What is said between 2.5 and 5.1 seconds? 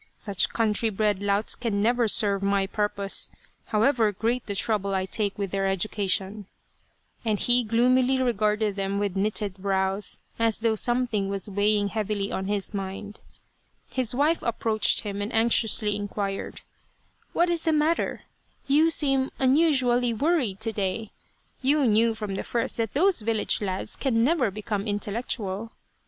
purpose, however great the trouble I